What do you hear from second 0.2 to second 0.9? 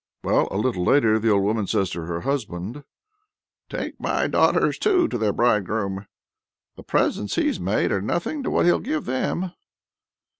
Well, a little